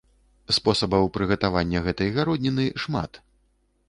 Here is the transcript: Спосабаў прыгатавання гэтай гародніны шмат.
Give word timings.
Спосабаў 0.57 1.09
прыгатавання 1.17 1.81
гэтай 1.87 2.09
гародніны 2.15 2.65
шмат. 2.85 3.21